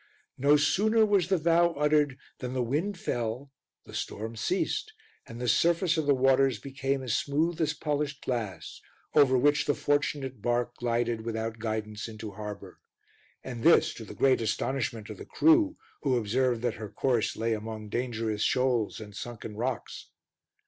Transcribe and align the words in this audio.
No 0.39 0.57
sooner 0.57 1.05
was 1.05 1.27
the 1.27 1.37
vow 1.37 1.73
uttered 1.73 2.17
than 2.39 2.53
the 2.53 2.63
wind 2.63 2.97
fell, 2.97 3.51
the 3.85 3.93
storm 3.93 4.35
ceased 4.35 4.93
and 5.27 5.39
the 5.39 5.47
surface 5.47 5.95
of 5.95 6.07
the 6.07 6.15
waters 6.15 6.57
became 6.57 7.03
as 7.03 7.15
smooth 7.15 7.61
as 7.61 7.73
polished 7.75 8.23
glass, 8.25 8.81
over 9.13 9.37
which 9.37 9.65
the 9.65 9.75
fortunate 9.75 10.41
bark 10.41 10.75
glided 10.77 11.21
without 11.23 11.59
guidance 11.59 12.07
into 12.07 12.31
harbour 12.31 12.79
and 13.43 13.61
this 13.61 13.93
to 13.93 14.03
the 14.03 14.15
great 14.15 14.41
astonishment 14.41 15.07
of 15.11 15.17
the 15.19 15.23
crew 15.27 15.77
who 16.01 16.17
observed 16.17 16.63
that 16.63 16.73
her 16.81 16.89
course 16.89 17.35
lay 17.37 17.53
among 17.53 17.87
dangerous 17.87 18.41
shoals 18.41 18.99
and 18.99 19.15
sunken 19.15 19.55
rocks. 19.55 20.07